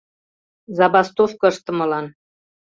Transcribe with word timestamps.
Забастовко 0.77 1.45
ыштымылан. 1.51 2.05